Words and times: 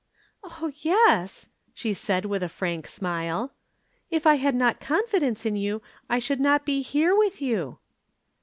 "Oh, 0.43 0.71
yes," 0.77 1.47
she 1.75 1.93
said 1.93 2.25
with 2.25 2.41
a 2.41 2.49
frank 2.49 2.87
smile, 2.87 3.53
"if 4.09 4.25
I 4.25 4.37
had 4.37 4.55
not 4.55 4.79
confidence 4.79 5.45
in 5.45 5.55
you, 5.55 5.83
I 6.09 6.17
should 6.17 6.39
not 6.39 6.65
be 6.65 6.81
here 6.81 7.15
with 7.15 7.39
you." 7.39 7.77